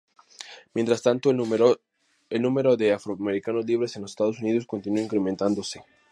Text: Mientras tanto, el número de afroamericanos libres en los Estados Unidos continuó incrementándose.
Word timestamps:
Mientras 0.73 1.03
tanto, 1.03 1.29
el 1.29 1.37
número 2.41 2.75
de 2.75 2.91
afroamericanos 2.91 3.65
libres 3.67 3.95
en 3.97 4.01
los 4.01 4.11
Estados 4.13 4.39
Unidos 4.39 4.65
continuó 4.65 4.99
incrementándose. 5.03 5.83